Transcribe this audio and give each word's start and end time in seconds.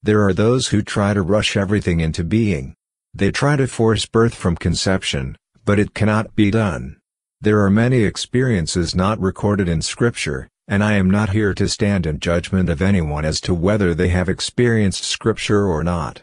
There 0.01 0.25
are 0.25 0.33
those 0.33 0.67
who 0.67 0.81
try 0.81 1.13
to 1.13 1.21
rush 1.21 1.57
everything 1.57 1.99
into 1.99 2.23
being, 2.23 2.75
they 3.13 3.31
try 3.31 3.55
to 3.55 3.67
force 3.67 4.05
birth 4.05 4.33
from 4.33 4.55
conception, 4.55 5.37
but 5.65 5.79
it 5.79 5.93
cannot 5.93 6.35
be 6.35 6.49
done. 6.49 6.97
There 7.41 7.61
are 7.61 7.69
many 7.69 8.03
experiences 8.03 8.95
not 8.95 9.19
recorded 9.19 9.69
in 9.69 9.81
Scripture, 9.81 10.47
and 10.67 10.83
I 10.83 10.93
am 10.93 11.11
not 11.11 11.31
here 11.31 11.53
to 11.53 11.67
stand 11.67 12.05
in 12.07 12.19
judgment 12.19 12.69
of 12.69 12.81
anyone 12.81 13.25
as 13.25 13.39
to 13.41 13.53
whether 13.53 13.93
they 13.93 14.09
have 14.09 14.29
experienced 14.29 15.03
Scripture 15.03 15.67
or 15.67 15.83
not. 15.83 16.21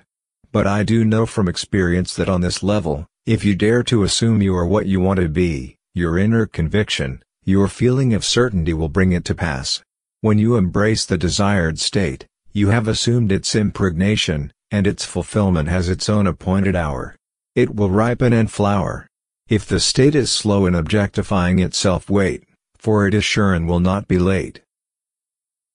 But 0.50 0.66
I 0.66 0.82
do 0.82 1.04
know 1.04 1.26
from 1.26 1.46
experience 1.46 2.16
that 2.16 2.28
on 2.28 2.40
this 2.40 2.62
level, 2.62 3.06
if 3.26 3.44
you 3.44 3.54
dare 3.54 3.82
to 3.84 4.02
assume 4.02 4.42
you 4.42 4.56
are 4.56 4.66
what 4.66 4.86
you 4.86 4.98
want 4.98 5.20
to 5.20 5.28
be, 5.28 5.76
your 5.94 6.18
inner 6.18 6.46
conviction, 6.46 7.22
your 7.44 7.68
feeling 7.68 8.14
of 8.14 8.24
certainty 8.24 8.72
will 8.72 8.88
bring 8.88 9.12
it 9.12 9.24
to 9.26 9.34
pass. 9.34 9.82
When 10.22 10.38
you 10.38 10.56
embrace 10.56 11.04
the 11.04 11.18
desired 11.18 11.78
state, 11.78 12.26
you 12.52 12.70
have 12.70 12.88
assumed 12.88 13.30
its 13.30 13.54
impregnation, 13.54 14.52
and 14.70 14.86
its 14.86 15.04
fulfillment 15.04 15.68
has 15.68 15.88
its 15.88 16.08
own 16.08 16.26
appointed 16.26 16.76
hour. 16.76 17.16
It 17.54 17.74
will 17.74 17.90
ripen 17.90 18.32
and 18.32 18.50
flower. 18.50 19.06
If 19.48 19.66
the 19.66 19.80
state 19.80 20.14
is 20.14 20.30
slow 20.30 20.66
in 20.66 20.74
objectifying 20.74 21.58
itself 21.58 22.08
wait, 22.08 22.44
for 22.78 23.06
it 23.06 23.14
is 23.14 23.24
sure 23.24 23.52
and 23.52 23.68
will 23.68 23.80
not 23.80 24.06
be 24.06 24.18
late. 24.18 24.62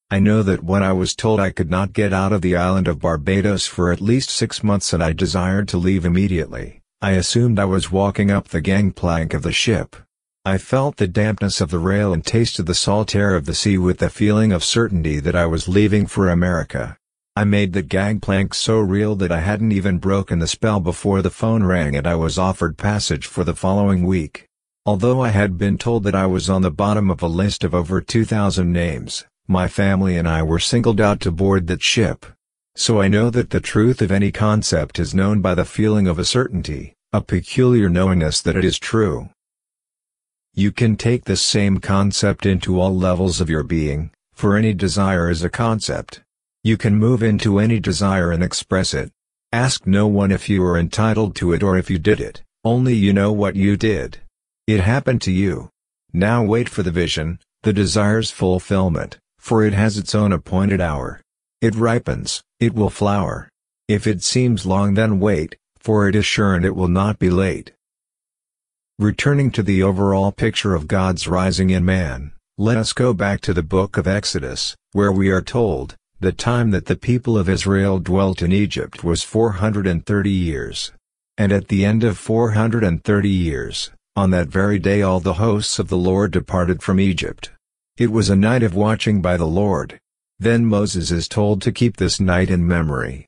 I 0.09 0.19
know 0.19 0.43
that 0.43 0.63
when 0.63 0.83
I 0.83 0.93
was 0.93 1.15
told 1.15 1.39
I 1.39 1.49
could 1.49 1.69
not 1.69 1.91
get 1.91 2.13
out 2.13 2.31
of 2.31 2.41
the 2.41 2.55
island 2.55 2.87
of 2.87 2.99
Barbados 2.99 3.67
for 3.67 3.91
at 3.91 3.99
least 3.99 4.29
six 4.29 4.63
months 4.63 4.93
and 4.93 5.03
I 5.03 5.13
desired 5.13 5.67
to 5.69 5.77
leave 5.77 6.05
immediately, 6.05 6.81
I 7.01 7.11
assumed 7.11 7.59
I 7.59 7.65
was 7.65 7.91
walking 7.91 8.31
up 8.31 8.47
the 8.47 8.61
gangplank 8.61 9.33
of 9.33 9.41
the 9.41 9.51
ship. 9.51 9.95
I 10.45 10.59
felt 10.59 10.97
the 10.97 11.07
dampness 11.07 11.59
of 11.59 11.71
the 11.71 11.79
rail 11.79 12.13
and 12.13 12.23
tasted 12.23 12.67
the 12.67 12.75
salt 12.75 13.15
air 13.15 13.35
of 13.35 13.45
the 13.45 13.55
sea 13.55 13.79
with 13.79 13.97
the 13.97 14.11
feeling 14.11 14.51
of 14.51 14.63
certainty 14.63 15.19
that 15.19 15.35
I 15.35 15.47
was 15.47 15.67
leaving 15.67 16.05
for 16.05 16.29
America. 16.29 16.97
I 17.37 17.43
made 17.43 17.73
the 17.73 17.81
gangplank 17.81 18.53
so 18.53 18.79
real 18.79 19.17
that 19.17 19.31
I 19.31 19.41
hadn't 19.41 19.73
even 19.73 19.97
broken 19.97 20.39
the 20.39 20.47
spell 20.47 20.79
before 20.79 21.21
the 21.21 21.29
phone 21.29 21.63
rang 21.63 21.93
and 21.93 22.07
I 22.07 22.15
was 22.15 22.37
offered 22.37 22.77
passage 22.77 23.27
for 23.27 23.43
the 23.43 23.53
following 23.53 24.05
week. 24.05 24.47
Although 24.85 25.19
I 25.19 25.29
had 25.29 25.57
been 25.57 25.77
told 25.77 26.05
that 26.05 26.15
I 26.15 26.27
was 26.27 26.49
on 26.49 26.61
the 26.61 26.71
bottom 26.71 27.11
of 27.11 27.21
a 27.21 27.27
list 27.27 27.65
of 27.65 27.75
over 27.75 27.99
2,000 27.99 28.71
names, 28.71 29.25
my 29.49 29.67
family 29.67 30.15
and 30.15 30.29
I 30.29 30.43
were 30.43 30.59
singled 30.59 31.01
out 31.01 31.19
to 31.21 31.31
board 31.31 31.67
that 31.67 31.83
ship. 31.83 32.25
So 32.77 33.01
I 33.01 33.09
know 33.09 33.29
that 33.29 33.49
the 33.49 33.59
truth 33.59 34.01
of 34.01 34.13
any 34.13 34.31
concept 34.31 34.97
is 34.97 35.13
known 35.13 35.41
by 35.41 35.55
the 35.55 35.65
feeling 35.65 36.07
of 36.07 36.17
a 36.17 36.23
certainty, 36.23 36.93
a 37.11 37.19
peculiar 37.19 37.89
knowingness 37.89 38.41
that 38.43 38.55
it 38.55 38.63
is 38.63 38.79
true. 38.79 39.29
You 40.53 40.71
can 40.71 40.95
take 40.95 41.25
this 41.25 41.41
same 41.41 41.79
concept 41.79 42.45
into 42.45 42.79
all 42.79 42.95
levels 42.95 43.41
of 43.41 43.49
your 43.49 43.63
being, 43.63 44.11
for 44.33 44.55
any 44.55 44.73
desire 44.73 45.29
is 45.29 45.43
a 45.43 45.49
concept. 45.49 46.21
You 46.65 46.77
can 46.77 46.95
move 46.95 47.21
into 47.21 47.59
any 47.59 47.79
desire 47.79 48.31
and 48.31 48.41
express 48.41 48.95
it. 48.95 49.11
Ask 49.51 49.85
no 49.85 50.07
one 50.07 50.31
if 50.31 50.49
you 50.49 50.63
are 50.63 50.79
entitled 50.79 51.35
to 51.35 51.53
it 51.53 51.61
or 51.61 51.77
if 51.77 51.91
you 51.91 51.99
did 51.99 52.19
it, 52.19 52.41
only 52.63 52.95
you 52.95 53.13
know 53.13 53.31
what 53.31 53.55
you 53.55 53.77
did. 53.77 54.17
It 54.65 54.79
happened 54.79 55.21
to 55.21 55.31
you. 55.31 55.69
Now 56.11 56.43
wait 56.43 56.67
for 56.67 56.81
the 56.81 56.89
vision, 56.89 57.37
the 57.61 57.71
desire's 57.71 58.31
fulfillment, 58.31 59.19
for 59.37 59.63
it 59.63 59.73
has 59.73 59.99
its 59.99 60.15
own 60.15 60.33
appointed 60.33 60.81
hour. 60.81 61.21
It 61.61 61.75
ripens, 61.75 62.41
it 62.59 62.73
will 62.73 62.89
flower. 62.89 63.47
If 63.87 64.07
it 64.07 64.23
seems 64.23 64.65
long 64.65 64.95
then 64.95 65.19
wait, 65.19 65.57
for 65.77 66.09
it 66.09 66.15
is 66.15 66.25
sure 66.25 66.55
and 66.55 66.65
it 66.65 66.75
will 66.75 66.87
not 66.87 67.19
be 67.19 67.29
late. 67.29 67.73
Returning 68.97 69.51
to 69.51 69.61
the 69.61 69.83
overall 69.83 70.31
picture 70.31 70.73
of 70.73 70.87
God's 70.87 71.27
rising 71.27 71.69
in 71.69 71.85
man, 71.85 72.31
let 72.57 72.75
us 72.75 72.91
go 72.91 73.13
back 73.13 73.41
to 73.41 73.53
the 73.53 73.61
book 73.61 73.97
of 73.97 74.07
Exodus, 74.07 74.75
where 74.93 75.11
we 75.11 75.29
are 75.29 75.43
told, 75.43 75.95
the 76.25 76.31
time 76.31 76.71
that 76.71 76.87
the 76.87 76.95
people 76.95 77.37
of 77.37 77.47
Israel 77.47 77.99
dwelt 77.99 78.41
in 78.41 78.51
Egypt 78.51 79.03
was 79.03 79.21
430 79.21 80.31
years. 80.31 80.91
And 81.37 81.51
at 81.51 81.67
the 81.67 81.85
end 81.85 82.03
of 82.03 82.17
430 82.17 83.29
years, 83.29 83.91
on 84.15 84.31
that 84.31 84.47
very 84.47 84.79
day 84.79 85.03
all 85.03 85.19
the 85.19 85.33
hosts 85.35 85.77
of 85.77 85.87
the 85.87 85.97
Lord 85.97 86.31
departed 86.31 86.81
from 86.81 86.99
Egypt. 86.99 87.51
It 87.97 88.11
was 88.11 88.31
a 88.31 88.35
night 88.35 88.63
of 88.63 88.73
watching 88.73 89.21
by 89.21 89.37
the 89.37 89.45
Lord. 89.45 89.99
Then 90.39 90.65
Moses 90.65 91.11
is 91.11 91.27
told 91.27 91.61
to 91.61 91.71
keep 91.71 91.97
this 91.97 92.19
night 92.19 92.49
in 92.49 92.67
memory. 92.67 93.27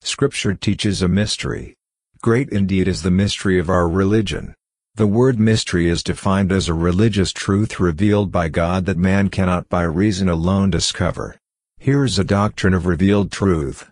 Scripture 0.00 0.54
teaches 0.54 1.00
a 1.00 1.06
mystery. 1.06 1.76
Great 2.22 2.48
indeed 2.48 2.88
is 2.88 3.02
the 3.02 3.12
mystery 3.12 3.60
of 3.60 3.70
our 3.70 3.88
religion. 3.88 4.52
The 4.96 5.06
word 5.06 5.38
mystery 5.38 5.88
is 5.88 6.02
defined 6.02 6.50
as 6.50 6.68
a 6.68 6.74
religious 6.74 7.32
truth 7.32 7.78
revealed 7.78 8.32
by 8.32 8.48
God 8.48 8.84
that 8.86 8.98
man 8.98 9.28
cannot 9.28 9.68
by 9.68 9.84
reason 9.84 10.28
alone 10.28 10.70
discover. 10.70 11.37
Here 11.80 12.04
is 12.04 12.18
a 12.18 12.24
doctrine 12.24 12.74
of 12.74 12.86
revealed 12.86 13.30
truth. 13.30 13.88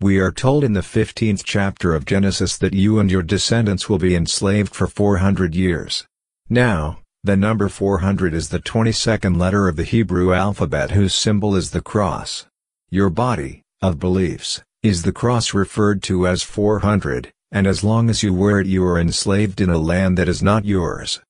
We 0.00 0.18
are 0.18 0.32
told 0.32 0.64
in 0.64 0.72
the 0.72 0.80
15th 0.80 1.42
chapter 1.44 1.94
of 1.94 2.06
Genesis 2.06 2.56
that 2.56 2.72
you 2.72 2.98
and 2.98 3.10
your 3.10 3.22
descendants 3.22 3.90
will 3.90 3.98
be 3.98 4.16
enslaved 4.16 4.74
for 4.74 4.86
400 4.86 5.54
years. 5.54 6.06
Now, 6.48 7.00
the 7.22 7.36
number 7.36 7.68
400 7.68 8.32
is 8.32 8.48
the 8.48 8.60
22nd 8.60 9.36
letter 9.36 9.68
of 9.68 9.76
the 9.76 9.84
Hebrew 9.84 10.32
alphabet 10.32 10.92
whose 10.92 11.14
symbol 11.14 11.54
is 11.54 11.70
the 11.70 11.82
cross. 11.82 12.46
Your 12.90 13.10
body, 13.10 13.60
of 13.82 14.00
beliefs, 14.00 14.62
is 14.82 15.02
the 15.02 15.12
cross 15.12 15.52
referred 15.52 16.02
to 16.04 16.26
as 16.26 16.42
400, 16.42 17.30
and 17.52 17.66
as 17.66 17.84
long 17.84 18.08
as 18.08 18.22
you 18.22 18.32
wear 18.32 18.60
it 18.60 18.66
you 18.66 18.82
are 18.84 18.98
enslaved 18.98 19.60
in 19.60 19.68
a 19.68 19.78
land 19.78 20.16
that 20.16 20.30
is 20.30 20.42
not 20.42 20.64
yours. 20.64 21.20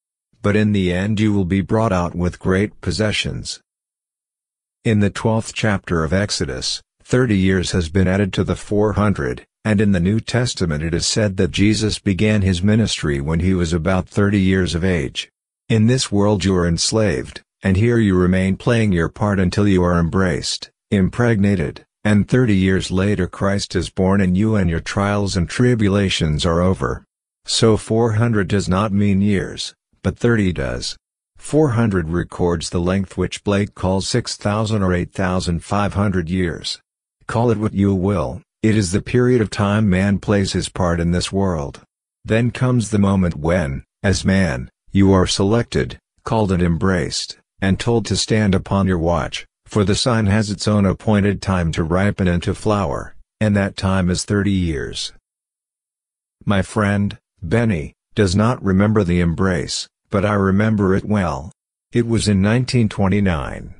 But 0.43 0.55
in 0.55 0.71
the 0.71 0.93
end 0.93 1.19
you 1.19 1.33
will 1.33 1.45
be 1.45 1.61
brought 1.61 1.93
out 1.93 2.15
with 2.15 2.39
great 2.39 2.81
possessions. 2.81 3.61
In 4.85 5.01
the 5.01 5.11
12th 5.11 5.55
chapter 5.55 6.05
of 6.05 6.13
Exodus, 6.13 6.83
30 7.05 7.39
years 7.39 7.71
has 7.71 7.89
been 7.89 8.07
added 8.07 8.35
to 8.35 8.45
the 8.45 8.55
400, 8.55 9.47
and 9.65 9.81
in 9.81 9.93
the 9.93 9.99
New 9.99 10.21
Testament 10.21 10.83
it 10.83 10.93
is 10.93 11.07
said 11.07 11.39
that 11.39 11.53
Jesus 11.53 11.99
began 11.99 12.43
his 12.43 12.63
ministry 12.63 13.19
when 13.19 13.41
he 13.41 13.55
was 13.55 13.73
about 13.73 14.07
30 14.07 14.39
years 14.39 14.75
of 14.75 14.85
age. 14.85 15.31
In 15.71 15.87
this 15.87 16.13
world 16.13 16.45
you 16.45 16.55
are 16.55 16.69
enslaved, 16.69 17.41
and 17.63 17.79
here 17.79 17.97
you 17.97 18.15
remain 18.15 18.59
playing 18.59 18.93
your 18.93 19.09
part 19.09 19.41
until 19.41 19.67
you 19.67 19.83
are 19.83 19.99
embraced, 19.99 20.71
impregnated, 20.91 21.87
and 22.05 22.29
30 22.29 22.55
years 22.55 22.91
later 22.91 23.27
Christ 23.27 23.75
is 23.75 23.89
born 23.89 24.21
in 24.21 24.35
you 24.35 24.55
and 24.55 24.69
your 24.69 24.81
trials 24.81 25.35
and 25.35 25.49
tribulations 25.49 26.45
are 26.45 26.61
over. 26.61 27.07
So 27.47 27.79
400 27.79 28.49
does 28.49 28.69
not 28.69 28.93
mean 28.93 29.23
years, 29.23 29.75
but 30.03 30.19
30 30.19 30.53
does. 30.53 30.99
400 31.45 32.09
records 32.09 32.71
the 32.71 32.81
length 32.81 33.19
which 33.19 33.45
Blake 33.45 33.75
calls 33.75 34.09
6,000 34.09 34.83
or 34.83 34.95
8,500 34.95 36.31
years. 36.31 36.81
Call 37.27 37.51
it 37.51 37.59
what 37.59 37.75
you 37.75 37.95
will, 37.95 38.41
it 38.63 38.75
is 38.75 38.93
the 38.93 39.03
period 39.03 39.43
of 39.43 39.51
time 39.51 39.91
man 39.91 40.19
plays 40.19 40.55
his 40.55 40.71
part 40.71 41.01
in 41.01 41.11
this 41.11 41.31
world. 41.31 41.83
Then 42.25 42.51
comes 42.51 42.91
the 42.91 42.99
moment 42.99 43.37
when, 43.37 43.85
as 44.03 44.25
man, 44.25 44.71
you 44.91 45.13
are 45.13 45.27
selected, 45.27 45.99
called 46.25 46.51
and 46.51 46.63
embraced, 46.63 47.37
and 47.61 47.79
told 47.79 48.07
to 48.07 48.17
stand 48.17 48.55
upon 48.55 48.87
your 48.87 48.99
watch, 48.99 49.45
for 49.67 49.85
the 49.85 49.95
sign 49.95 50.25
has 50.25 50.51
its 50.51 50.67
own 50.67 50.87
appointed 50.87 51.43
time 51.43 51.73
to 51.73 51.85
ripen 51.85 52.27
and 52.27 52.43
to 52.43 52.55
flower, 52.55 53.15
and 53.39 53.55
that 53.55 53.77
time 53.77 54.09
is 54.09 54.25
thirty 54.25 54.51
years. 54.51 55.13
My 56.47 56.63
friend, 56.63 57.19
Benny, 57.43 57.93
does 58.15 58.35
not 58.35 58.65
remember 58.65 59.05
the 59.05 59.21
embrace, 59.21 59.89
but 60.15 60.25
I 60.25 60.35
remember 60.35 60.95
it 60.95 61.05
well. 61.05 61.51
It 61.91 62.07
was 62.07 62.29
in 62.29 62.41
1929. 62.41 63.75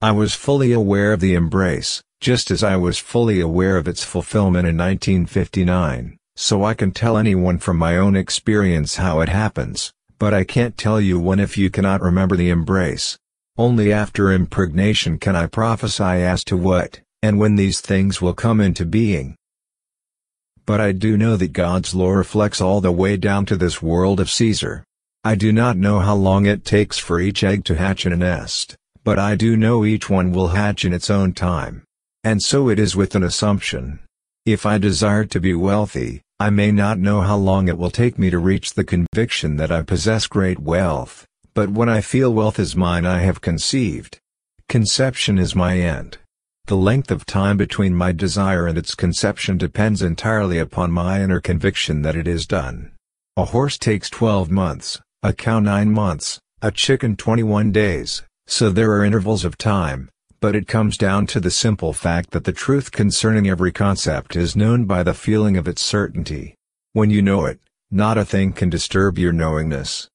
I 0.00 0.12
was 0.12 0.36
fully 0.36 0.70
aware 0.70 1.12
of 1.12 1.18
the 1.18 1.34
embrace, 1.34 2.00
just 2.20 2.52
as 2.52 2.62
I 2.62 2.76
was 2.76 2.98
fully 2.98 3.40
aware 3.40 3.76
of 3.76 3.88
its 3.88 4.04
fulfillment 4.04 4.68
in 4.68 4.76
1959, 4.76 6.16
so 6.36 6.62
I 6.62 6.74
can 6.74 6.92
tell 6.92 7.18
anyone 7.18 7.58
from 7.58 7.76
my 7.76 7.96
own 7.96 8.14
experience 8.14 8.98
how 8.98 9.18
it 9.18 9.28
happens, 9.28 9.92
but 10.20 10.32
I 10.32 10.44
can't 10.44 10.78
tell 10.78 11.00
you 11.00 11.18
when 11.18 11.40
if 11.40 11.58
you 11.58 11.70
cannot 11.70 12.02
remember 12.02 12.36
the 12.36 12.50
embrace. 12.50 13.18
Only 13.58 13.92
after 13.92 14.30
impregnation 14.30 15.18
can 15.18 15.34
I 15.34 15.46
prophesy 15.46 16.04
as 16.04 16.44
to 16.44 16.56
what, 16.56 17.00
and 17.20 17.36
when 17.36 17.56
these 17.56 17.80
things 17.80 18.22
will 18.22 18.34
come 18.34 18.60
into 18.60 18.86
being. 18.86 19.34
But 20.66 20.80
I 20.80 20.92
do 20.92 21.16
know 21.16 21.36
that 21.36 21.52
God's 21.52 21.96
law 21.96 22.10
reflects 22.12 22.60
all 22.60 22.80
the 22.80 22.92
way 22.92 23.16
down 23.16 23.44
to 23.46 23.56
this 23.56 23.82
world 23.82 24.20
of 24.20 24.30
Caesar. 24.30 24.84
I 25.22 25.34
do 25.34 25.52
not 25.52 25.76
know 25.76 25.98
how 25.98 26.14
long 26.14 26.46
it 26.46 26.64
takes 26.64 26.96
for 26.96 27.20
each 27.20 27.44
egg 27.44 27.64
to 27.66 27.74
hatch 27.74 28.06
in 28.06 28.12
a 28.14 28.16
nest, 28.16 28.74
but 29.04 29.18
I 29.18 29.34
do 29.34 29.54
know 29.54 29.84
each 29.84 30.08
one 30.08 30.32
will 30.32 30.48
hatch 30.48 30.82
in 30.86 30.94
its 30.94 31.10
own 31.10 31.34
time. 31.34 31.84
And 32.24 32.42
so 32.42 32.70
it 32.70 32.78
is 32.78 32.96
with 32.96 33.14
an 33.14 33.22
assumption. 33.22 33.98
If 34.46 34.64
I 34.64 34.78
desire 34.78 35.26
to 35.26 35.38
be 35.38 35.52
wealthy, 35.52 36.22
I 36.38 36.48
may 36.48 36.72
not 36.72 36.98
know 36.98 37.20
how 37.20 37.36
long 37.36 37.68
it 37.68 37.76
will 37.76 37.90
take 37.90 38.18
me 38.18 38.30
to 38.30 38.38
reach 38.38 38.72
the 38.72 38.82
conviction 38.82 39.56
that 39.56 39.70
I 39.70 39.82
possess 39.82 40.26
great 40.26 40.58
wealth, 40.58 41.26
but 41.52 41.68
when 41.68 41.90
I 41.90 42.00
feel 42.00 42.32
wealth 42.32 42.58
is 42.58 42.74
mine 42.74 43.04
I 43.04 43.18
have 43.20 43.42
conceived. 43.42 44.16
Conception 44.70 45.38
is 45.38 45.54
my 45.54 45.78
end. 45.78 46.16
The 46.64 46.76
length 46.76 47.10
of 47.10 47.26
time 47.26 47.58
between 47.58 47.94
my 47.94 48.12
desire 48.12 48.66
and 48.66 48.78
its 48.78 48.94
conception 48.94 49.58
depends 49.58 50.00
entirely 50.00 50.58
upon 50.58 50.92
my 50.92 51.22
inner 51.22 51.40
conviction 51.40 52.00
that 52.02 52.16
it 52.16 52.26
is 52.26 52.46
done. 52.46 52.92
A 53.36 53.44
horse 53.44 53.76
takes 53.76 54.08
12 54.08 54.50
months, 54.50 54.98
a 55.22 55.34
cow 55.34 55.60
9 55.60 55.92
months, 55.92 56.40
a 56.62 56.70
chicken 56.70 57.14
21 57.14 57.70
days, 57.72 58.22
so 58.46 58.70
there 58.70 58.90
are 58.92 59.04
intervals 59.04 59.44
of 59.44 59.58
time, 59.58 60.08
but 60.40 60.56
it 60.56 60.66
comes 60.66 60.96
down 60.96 61.26
to 61.26 61.38
the 61.38 61.50
simple 61.50 61.92
fact 61.92 62.30
that 62.30 62.44
the 62.44 62.52
truth 62.52 62.90
concerning 62.90 63.46
every 63.46 63.70
concept 63.70 64.34
is 64.34 64.56
known 64.56 64.86
by 64.86 65.02
the 65.02 65.12
feeling 65.12 65.58
of 65.58 65.68
its 65.68 65.82
certainty. 65.82 66.54
When 66.94 67.10
you 67.10 67.20
know 67.20 67.44
it, 67.44 67.60
not 67.90 68.16
a 68.16 68.24
thing 68.24 68.54
can 68.54 68.70
disturb 68.70 69.18
your 69.18 69.30
knowingness. 69.30 70.08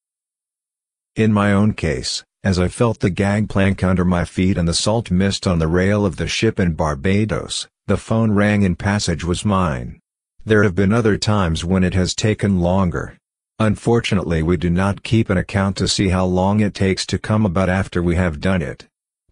In 1.16 1.32
my 1.32 1.54
own 1.54 1.74
case, 1.74 2.24
as 2.44 2.58
I 2.58 2.68
felt 2.68 3.00
the 3.00 3.12
gangplank 3.12 3.84
under 3.84 4.06
my 4.06 4.26
feet 4.26 4.58
and 4.58 4.68
the 4.68 4.74
salt 4.74 5.12
mist 5.12 5.46
on 5.46 5.60
the 5.60 5.68
rail 5.68 6.04
of 6.04 6.16
the 6.16 6.28
ship 6.28 6.60
in 6.60 6.74
Barbados, 6.74 7.68
the 7.86 7.98
phone 7.98 8.32
rang 8.32 8.66
and 8.66 8.78
passage 8.78 9.24
was 9.24 9.46
mine. 9.46 10.00
There 10.46 10.64
have 10.64 10.74
been 10.74 10.92
other 10.92 11.16
times 11.16 11.64
when 11.64 11.84
it 11.84 11.94
has 11.94 12.16
taken 12.16 12.60
longer. 12.60 13.18
Unfortunately 13.60 14.44
we 14.44 14.58
do 14.58 14.70
not 14.70 15.04
keep 15.04 15.30
an 15.30 15.38
account 15.38 15.78
to 15.78 15.88
see 15.88 16.10
how 16.10 16.26
long 16.26 16.60
it 16.60 16.74
takes 16.74 17.06
to 17.06 17.18
come 17.18 17.46
about 17.46 17.70
after 17.70 18.04
we 18.04 18.16
have 18.16 18.42
done 18.42 18.62
it. 18.62 18.86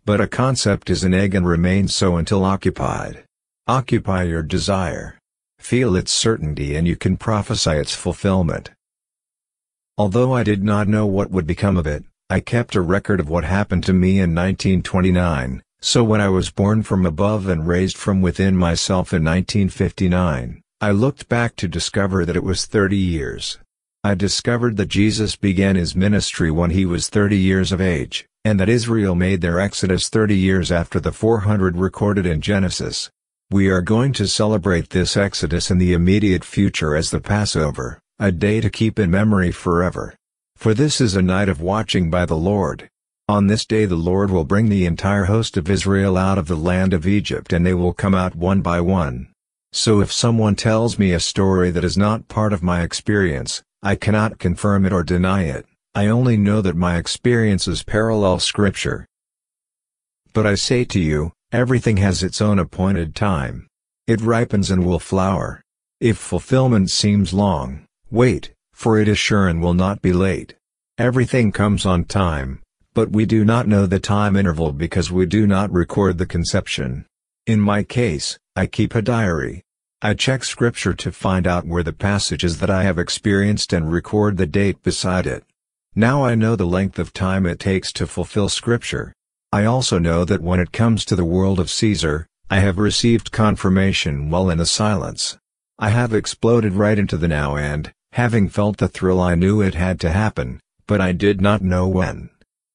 But 0.06 0.22
a 0.22 0.28
concept 0.28 0.90
is 0.90 1.04
an 1.04 1.14
egg 1.14 1.36
and 1.36 1.46
remains 1.46 1.94
so 1.94 2.16
until 2.16 2.46
occupied. 2.46 3.26
Occupy 3.68 4.24
your 4.24 4.44
desire. 4.44 5.18
Feel 5.60 5.96
its 5.96 6.12
certainty 6.12 6.76
and 6.76 6.88
you 6.88 6.96
can 6.96 7.18
prophesy 7.18 7.72
its 7.72 7.96
fulfillment. 7.96 8.72
Although 9.98 10.34
I 10.34 10.44
did 10.44 10.64
not 10.64 10.88
know 10.88 11.06
what 11.06 11.30
would 11.30 11.46
become 11.46 11.78
of 11.78 11.86
it, 11.86 12.06
I 12.30 12.40
kept 12.40 12.76
a 12.76 12.82
record 12.82 13.20
of 13.20 13.30
what 13.30 13.44
happened 13.44 13.84
to 13.84 13.94
me 13.94 14.20
in 14.20 14.34
1929, 14.34 15.62
so 15.82 16.04
when 16.04 16.22
I 16.22 16.30
was 16.30 16.50
born 16.50 16.82
from 16.82 17.06
above 17.06 17.48
and 17.48 17.68
raised 17.68 17.98
from 17.98 18.22
within 18.22 18.56
myself 18.56 19.14
in 19.14 19.24
1959, 19.24 20.62
I 20.82 20.92
looked 20.92 21.30
back 21.30 21.56
to 21.58 21.68
discover 21.68 22.26
that 22.26 22.36
it 22.36 22.44
was 22.44 22.66
30 22.66 22.98
years. 22.98 23.60
I 24.06 24.16
discovered 24.16 24.76
that 24.76 24.90
Jesus 24.90 25.38
began 25.38 25.78
his 25.78 25.96
ministry 25.96 26.52
when 26.52 26.72
he 26.72 26.86
was 26.86 27.08
30 27.08 27.38
years 27.38 27.72
of 27.72 27.80
age, 27.80 28.28
and 28.44 28.60
that 28.60 28.68
Israel 28.68 29.16
made 29.16 29.40
their 29.40 29.62
exodus 29.62 30.10
30 30.10 30.38
years 30.38 30.74
after 30.74 31.00
the 31.00 31.14
400 31.14 31.78
recorded 31.78 32.26
in 32.26 32.42
Genesis. 32.42 33.10
We 33.50 33.70
are 33.70 33.82
going 33.82 34.12
to 34.14 34.28
celebrate 34.28 34.90
this 34.90 35.16
exodus 35.16 35.72
in 35.72 35.78
the 35.78 35.94
immediate 35.94 36.44
future 36.44 36.98
as 36.98 37.12
the 37.12 37.22
Passover, 37.22 38.02
a 38.20 38.30
day 38.30 38.60
to 38.60 38.70
keep 38.70 39.00
in 39.00 39.10
memory 39.10 39.52
forever. 39.52 40.16
For 40.58 40.74
this 40.74 41.00
is 41.00 41.16
a 41.16 41.22
night 41.22 41.48
of 41.48 41.62
watching 41.62 42.10
by 42.10 42.26
the 42.26 42.36
Lord. 42.36 42.90
On 43.30 43.48
this 43.48 43.66
day 43.66 43.86
the 43.86 43.96
Lord 43.96 44.30
will 44.30 44.44
bring 44.44 44.68
the 44.68 44.86
entire 44.86 45.26
host 45.26 45.56
of 45.56 45.70
Israel 45.70 46.18
out 46.18 46.38
of 46.38 46.48
the 46.48 46.58
land 46.58 46.94
of 46.94 47.08
Egypt 47.08 47.54
and 47.54 47.66
they 47.66 47.74
will 47.74 47.94
come 47.94 48.16
out 48.16 48.36
one 48.36 48.62
by 48.62 48.82
one. 48.82 49.30
So 49.72 50.02
if 50.02 50.12
someone 50.12 50.56
tells 50.56 51.00
me 51.00 51.14
a 51.14 51.22
story 51.22 51.72
that 51.72 51.86
is 51.86 51.98
not 51.98 52.28
part 52.28 52.52
of 52.52 52.62
my 52.62 52.82
experience, 52.82 53.64
I 53.86 53.96
cannot 53.96 54.40
confirm 54.40 54.86
it 54.86 54.94
or 54.94 55.04
deny 55.04 55.44
it. 55.44 55.66
I 55.94 56.08
only 56.08 56.38
know 56.38 56.62
that 56.62 56.78
my 56.78 56.96
experiences 56.96 57.84
parallel 57.84 58.40
Scripture. 58.40 59.06
But 60.32 60.48
I 60.48 60.56
say 60.56 60.86
to 60.86 61.02
you, 61.02 61.34
everything 61.52 61.98
has 61.98 62.24
its 62.24 62.42
own 62.42 62.60
appointed 62.60 63.14
time. 63.14 63.68
It 64.08 64.22
ripens 64.22 64.72
and 64.72 64.86
will 64.86 65.00
flower. 65.00 65.62
If 66.00 66.18
fulfillment 66.18 66.92
seems 66.92 67.34
long, 67.34 67.86
wait, 68.10 68.54
for 68.72 68.98
it 68.98 69.10
is 69.10 69.20
sure 69.20 69.50
and 69.50 69.62
will 69.62 69.74
not 69.74 70.02
be 70.02 70.14
late. 70.14 70.56
Everything 70.98 71.52
comes 71.52 71.86
on 71.86 72.06
time, 72.06 72.62
but 72.94 73.12
we 73.12 73.26
do 73.26 73.44
not 73.44 73.68
know 73.68 73.86
the 73.86 74.00
time 74.00 74.38
interval 74.38 74.72
because 74.72 75.12
we 75.12 75.26
do 75.26 75.46
not 75.46 75.74
record 75.74 76.18
the 76.18 76.26
conception. 76.26 77.06
In 77.48 77.60
my 77.60 77.84
case, 77.84 78.40
I 78.56 78.66
keep 78.66 78.96
a 78.96 79.02
diary. 79.02 79.62
I 80.06 80.14
check 80.14 80.44
scripture 80.44 80.94
to 80.96 81.14
find 81.14 81.48
out 81.48 81.66
where 81.66 81.82
the 81.82 81.94
passages 81.94 82.60
that 82.60 82.70
I 82.70 82.84
have 82.84 83.00
experienced 83.00 83.72
and 83.72 83.90
record 83.90 84.36
the 84.36 84.46
date 84.46 84.84
beside 84.84 85.26
it. 85.26 85.46
Now 85.96 86.26
I 86.26 86.36
know 86.36 86.58
the 86.58 86.66
length 86.66 87.00
of 87.00 87.14
time 87.14 87.46
it 87.46 87.58
takes 87.58 87.94
to 87.94 88.06
fulfill 88.06 88.50
Scripture. 88.50 89.14
I 89.54 89.64
also 89.64 90.00
know 90.00 90.26
that 90.26 90.42
when 90.42 90.60
it 90.60 90.74
comes 90.74 91.06
to 91.06 91.16
the 91.16 91.24
world 91.24 91.58
of 91.58 91.70
Caesar, 91.70 92.28
I 92.50 92.60
have 92.60 92.80
received 92.80 93.32
confirmation 93.32 94.30
while 94.30 94.50
in 94.50 94.58
the 94.58 94.66
silence. 94.66 95.38
I 95.80 95.92
have 95.92 96.14
exploded 96.14 96.74
right 96.74 97.00
into 97.00 97.16
the 97.16 97.30
now 97.30 97.56
and, 97.56 97.94
having 98.12 98.50
felt 98.50 98.80
the 98.80 98.90
thrill 98.90 99.22
I 99.22 99.36
knew 99.36 99.62
it 99.62 99.76
had 99.76 100.02
to 100.02 100.12
happen, 100.12 100.60
but 100.86 101.00
I 101.00 101.14
did 101.14 101.40
not 101.40 101.62
know 101.62 101.88
when. 101.88 102.30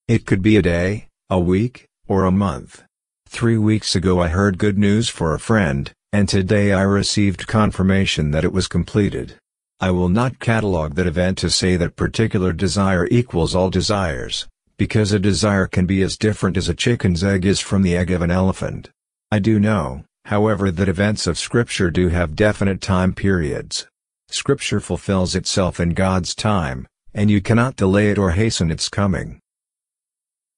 It 0.06 0.24
could 0.24 0.40
be 0.40 0.56
a 0.56 0.62
day, 0.62 1.08
a 1.28 1.38
week, 1.38 1.88
or 2.06 2.24
a 2.24 2.32
month. 2.32 2.84
Three 3.28 3.58
weeks 3.58 3.94
ago 3.94 4.18
I 4.18 4.28
heard 4.28 4.56
good 4.56 4.78
news 4.78 5.10
for 5.10 5.34
a 5.34 5.38
friend, 5.38 5.92
and 6.12 6.28
today 6.28 6.72
I 6.72 6.82
received 6.82 7.46
confirmation 7.46 8.30
that 8.30 8.44
it 8.44 8.52
was 8.52 8.66
completed. 8.66 9.36
I 9.80 9.90
will 9.90 10.08
not 10.08 10.38
catalog 10.38 10.94
that 10.94 11.06
event 11.06 11.38
to 11.38 11.50
say 11.50 11.76
that 11.76 11.96
particular 11.96 12.52
desire 12.52 13.06
equals 13.10 13.54
all 13.54 13.70
desires, 13.70 14.48
because 14.78 15.12
a 15.12 15.18
desire 15.18 15.66
can 15.66 15.86
be 15.86 16.02
as 16.02 16.16
different 16.16 16.56
as 16.56 16.68
a 16.68 16.74
chicken's 16.74 17.22
egg 17.22 17.44
is 17.44 17.60
from 17.60 17.82
the 17.82 17.96
egg 17.96 18.10
of 18.10 18.22
an 18.22 18.30
elephant. 18.30 18.88
I 19.30 19.38
do 19.38 19.60
know, 19.60 20.04
however 20.24 20.70
that 20.70 20.88
events 20.88 21.26
of 21.26 21.38
Scripture 21.38 21.90
do 21.90 22.08
have 22.08 22.34
definite 22.34 22.80
time 22.80 23.12
periods. 23.12 23.86
Scripture 24.30 24.80
fulfills 24.80 25.34
itself 25.34 25.78
in 25.78 25.90
God's 25.90 26.34
time, 26.34 26.86
and 27.14 27.30
you 27.30 27.40
cannot 27.40 27.76
delay 27.76 28.10
it 28.10 28.18
or 28.18 28.30
hasten 28.30 28.70
its 28.70 28.88
coming. 28.88 29.40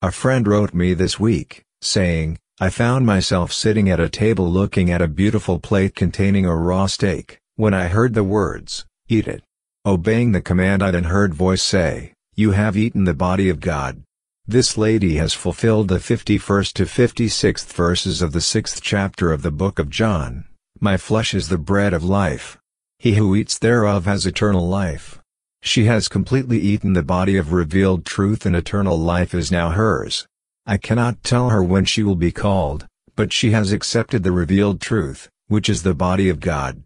A 0.03 0.11
friend 0.11 0.47
wrote 0.47 0.73
me 0.73 0.95
this 0.95 1.21
week, 1.21 1.63
saying, 1.83 2.39
I 2.63 2.69
found 2.69 3.07
myself 3.07 3.55
sitting 3.55 3.89
at 3.89 4.01
a 4.01 4.11
table 4.11 4.47
looking 4.47 4.91
at 4.91 5.01
a 5.01 5.09
beautiful 5.09 5.59
plate 5.59 5.95
containing 5.95 6.45
a 6.45 6.55
raw 6.55 6.85
steak, 6.85 7.41
when 7.57 7.73
I 7.73 7.89
heard 7.89 8.13
the 8.13 8.23
words, 8.23 8.85
Eat 9.09 9.27
it. 9.27 9.43
Obeying 9.87 10.33
the 10.33 10.43
command 10.43 10.83
I 10.83 10.91
then 10.91 11.05
heard 11.05 11.33
voice 11.33 11.63
say, 11.63 12.13
You 12.35 12.51
have 12.51 12.77
eaten 12.77 13.05
the 13.05 13.15
body 13.15 13.49
of 13.49 13.61
God. 13.61 14.03
This 14.47 14.77
lady 14.77 15.17
has 15.17 15.33
fulfilled 15.33 15.89
the 15.89 15.97
51st 16.01 16.75
to 16.75 16.85
56th 16.85 17.73
verses 17.73 18.21
of 18.21 18.33
the 18.33 18.41
6th 18.41 18.81
chapter 18.83 19.33
of 19.33 19.41
the 19.41 19.51
book 19.51 19.79
of 19.79 19.89
John, 19.89 20.45
My 20.81 20.99
flesh 20.99 21.33
is 21.33 21.49
the 21.49 21.57
bread 21.57 21.95
of 21.95 22.05
life. 22.05 22.59
He 22.99 23.15
who 23.15 23.35
eats 23.35 23.57
thereof 23.57 24.05
has 24.05 24.27
eternal 24.27 24.69
life. 24.69 25.19
She 25.63 25.87
has 25.87 26.09
completely 26.09 26.61
eaten 26.61 26.93
the 26.93 27.03
body 27.03 27.39
of 27.39 27.55
revealed 27.55 28.05
truth 28.05 28.45
and 28.45 28.55
eternal 28.55 28.99
life 28.99 29.33
is 29.33 29.51
now 29.51 29.71
hers. 29.71 30.27
I 30.67 30.77
cannot 30.77 31.23
tell 31.23 31.51
her 31.51 31.63
when 31.63 31.85
she 31.85 32.03
will 32.03 32.17
be 32.17 32.33
called, 32.33 32.87
but 33.17 33.33
she 33.33 33.51
has 33.51 33.73
accepted 33.73 34.23
the 34.23 34.33
revealed 34.33 34.81
truth, 34.81 35.29
which 35.49 35.69
is 35.69 35.83
the 35.83 35.95
body 35.95 36.29
of 36.29 36.41
God. 36.41 36.83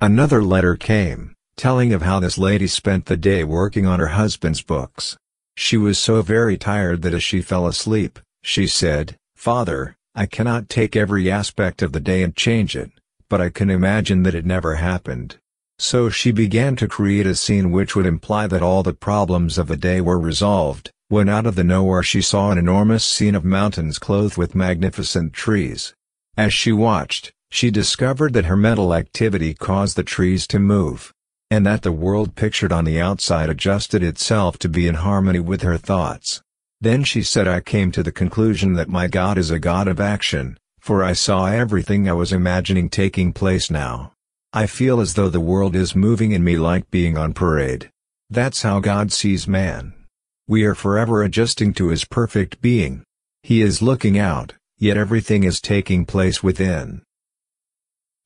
Another 0.00 0.42
letter 0.42 0.76
came, 0.76 1.34
telling 1.56 1.92
of 1.92 2.02
how 2.02 2.20
this 2.20 2.38
lady 2.38 2.66
spent 2.66 3.06
the 3.06 3.16
day 3.16 3.44
working 3.44 3.86
on 3.86 4.00
her 4.00 4.08
husband's 4.08 4.62
books. 4.62 5.16
She 5.56 5.76
was 5.76 5.98
so 5.98 6.22
very 6.22 6.56
tired 6.56 7.02
that 7.02 7.14
as 7.14 7.22
she 7.22 7.42
fell 7.42 7.66
asleep, 7.66 8.18
she 8.42 8.66
said, 8.66 9.16
Father, 9.36 9.96
I 10.14 10.26
cannot 10.26 10.68
take 10.68 10.96
every 10.96 11.30
aspect 11.30 11.82
of 11.82 11.92
the 11.92 12.00
day 12.00 12.22
and 12.22 12.34
change 12.34 12.76
it, 12.76 12.90
but 13.28 13.40
I 13.40 13.48
can 13.48 13.70
imagine 13.70 14.22
that 14.24 14.34
it 14.34 14.44
never 14.44 14.76
happened. 14.76 15.38
So 15.82 16.10
she 16.10 16.30
began 16.30 16.76
to 16.76 16.86
create 16.86 17.26
a 17.26 17.34
scene 17.34 17.72
which 17.72 17.96
would 17.96 18.06
imply 18.06 18.46
that 18.46 18.62
all 18.62 18.84
the 18.84 18.92
problems 18.92 19.58
of 19.58 19.66
the 19.66 19.76
day 19.76 20.00
were 20.00 20.16
resolved, 20.16 20.92
when 21.08 21.28
out 21.28 21.44
of 21.44 21.56
the 21.56 21.64
nowhere 21.64 22.04
she 22.04 22.22
saw 22.22 22.52
an 22.52 22.56
enormous 22.56 23.04
scene 23.04 23.34
of 23.34 23.44
mountains 23.44 23.98
clothed 23.98 24.36
with 24.36 24.54
magnificent 24.54 25.32
trees. 25.32 25.92
As 26.36 26.54
she 26.54 26.70
watched, 26.70 27.32
she 27.50 27.72
discovered 27.72 28.32
that 28.34 28.44
her 28.44 28.56
mental 28.56 28.94
activity 28.94 29.54
caused 29.54 29.96
the 29.96 30.04
trees 30.04 30.46
to 30.46 30.60
move, 30.60 31.12
and 31.50 31.66
that 31.66 31.82
the 31.82 31.90
world 31.90 32.36
pictured 32.36 32.70
on 32.70 32.84
the 32.84 33.00
outside 33.00 33.50
adjusted 33.50 34.04
itself 34.04 34.58
to 34.58 34.68
be 34.68 34.86
in 34.86 34.94
harmony 34.94 35.40
with 35.40 35.62
her 35.62 35.78
thoughts. 35.78 36.40
Then 36.80 37.02
she 37.02 37.24
said 37.24 37.48
I 37.48 37.58
came 37.58 37.90
to 37.90 38.04
the 38.04 38.12
conclusion 38.12 38.74
that 38.74 38.88
my 38.88 39.08
God 39.08 39.36
is 39.36 39.50
a 39.50 39.58
God 39.58 39.88
of 39.88 39.98
action, 39.98 40.56
for 40.78 41.02
I 41.02 41.12
saw 41.12 41.46
everything 41.46 42.08
I 42.08 42.12
was 42.12 42.32
imagining 42.32 42.88
taking 42.88 43.32
place 43.32 43.68
now. 43.68 44.12
I 44.54 44.66
feel 44.66 45.00
as 45.00 45.14
though 45.14 45.30
the 45.30 45.40
world 45.40 45.74
is 45.74 45.96
moving 45.96 46.32
in 46.32 46.44
me 46.44 46.58
like 46.58 46.90
being 46.90 47.16
on 47.16 47.32
parade. 47.32 47.88
That's 48.28 48.60
how 48.60 48.80
God 48.80 49.10
sees 49.10 49.48
man. 49.48 49.94
We 50.46 50.64
are 50.64 50.74
forever 50.74 51.22
adjusting 51.22 51.72
to 51.74 51.88
his 51.88 52.04
perfect 52.04 52.60
being. 52.60 53.02
He 53.42 53.62
is 53.62 53.80
looking 53.80 54.18
out, 54.18 54.52
yet 54.76 54.98
everything 54.98 55.44
is 55.44 55.58
taking 55.58 56.04
place 56.04 56.42
within. 56.42 57.00